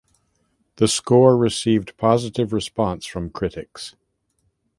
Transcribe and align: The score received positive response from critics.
The 0.77 0.87
score 0.87 1.37
received 1.37 1.95
positive 1.95 2.51
response 2.53 3.05
from 3.05 3.29
critics. 3.29 3.95